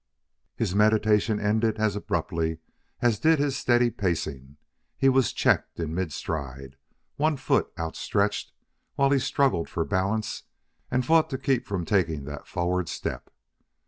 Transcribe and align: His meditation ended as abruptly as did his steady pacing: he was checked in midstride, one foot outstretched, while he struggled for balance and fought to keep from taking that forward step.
His 0.55 0.73
meditation 0.73 1.39
ended 1.39 1.77
as 1.77 1.95
abruptly 1.95 2.57
as 3.03 3.19
did 3.19 3.37
his 3.37 3.55
steady 3.55 3.91
pacing: 3.91 4.57
he 4.97 5.09
was 5.09 5.31
checked 5.31 5.79
in 5.79 5.93
midstride, 5.93 6.73
one 7.17 7.37
foot 7.37 7.71
outstretched, 7.77 8.51
while 8.95 9.11
he 9.11 9.19
struggled 9.19 9.69
for 9.69 9.85
balance 9.85 10.41
and 10.89 11.05
fought 11.05 11.29
to 11.29 11.37
keep 11.37 11.67
from 11.67 11.85
taking 11.85 12.23
that 12.25 12.47
forward 12.47 12.89
step. 12.89 13.29